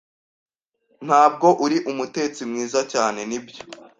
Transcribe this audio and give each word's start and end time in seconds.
Ntabwo 1.05 1.47
uri 1.65 1.77
umutetsi 1.91 2.41
mwiza 2.49 2.79
cyane, 2.91 3.19
nibyo? 3.29 3.59